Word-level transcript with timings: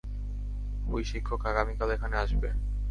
ওই 0.85 1.01
শিক্ষক 1.11 1.41
আগামীকাল 1.51 1.89
এখানে 1.95 2.15
আসবে। 2.17 2.49